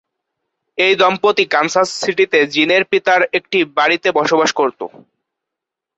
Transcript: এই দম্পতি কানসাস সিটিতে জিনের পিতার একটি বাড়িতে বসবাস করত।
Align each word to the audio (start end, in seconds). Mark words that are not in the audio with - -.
এই 0.77 0.93
দম্পতি 0.99 1.43
কানসাস 1.53 1.89
সিটিতে 2.01 2.39
জিনের 2.53 2.83
পিতার 2.91 3.21
একটি 3.37 3.59
বাড়িতে 3.77 4.07
বসবাস 4.19 4.51
করত। 4.59 4.79